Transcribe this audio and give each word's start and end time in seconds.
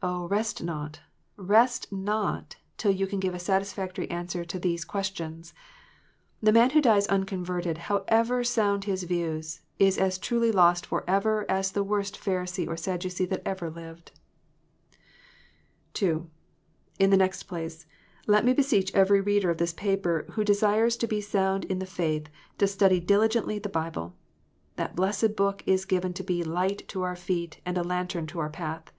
0, 0.00 0.26
rest 0.28 0.62
not, 0.62 1.00
rest 1.36 1.92
not, 1.92 2.56
till 2.78 2.90
you 2.92 3.06
can 3.06 3.20
give 3.20 3.34
a 3.34 3.38
satisfactory 3.38 4.08
answer 4.10 4.42
to 4.42 4.58
these 4.58 4.86
questions! 4.86 5.52
The 6.40 6.50
man 6.50 6.70
who 6.70 6.80
dies 6.80 7.06
unconverted, 7.08 7.76
however 7.76 8.42
sound 8.42 8.84
his 8.84 9.02
views, 9.02 9.60
is 9.78 9.98
as 9.98 10.16
truly 10.16 10.50
lost 10.50 10.86
for 10.86 11.04
ever 11.06 11.44
as 11.50 11.72
the 11.72 11.84
worst 11.84 12.18
Pharisee 12.18 12.66
or 12.66 12.78
Sadducee 12.78 13.26
that 13.26 13.42
ever 13.44 13.68
lived. 13.68 14.12
(2) 15.92 16.26
In 16.98 17.10
the 17.10 17.18
next 17.18 17.42
place, 17.42 17.84
let 18.26 18.46
me 18.46 18.54
beseech 18.54 18.94
every 18.94 19.20
reader 19.20 19.50
of 19.50 19.58
this 19.58 19.74
paper 19.74 20.24
who 20.30 20.42
desires 20.42 20.96
to 20.96 21.06
be 21.06 21.20
sound 21.20 21.66
in 21.66 21.80
the 21.80 21.84
faith, 21.84 22.30
to 22.56 22.66
study 22.66 22.98
diligently 22.98 23.58
the 23.58 23.68
Bible. 23.68 24.16
That 24.76 24.96
blessed 24.96 25.36
Book 25.36 25.62
is 25.66 25.84
given 25.84 26.14
to 26.14 26.24
be 26.24 26.40
a 26.40 26.46
light 26.48 26.88
to 26.88 27.02
our 27.02 27.14
feet, 27.14 27.60
and 27.66 27.76
a 27.76 27.84
lantern 27.84 28.26
to 28.28 28.38
our 28.38 28.48
path. 28.48 28.90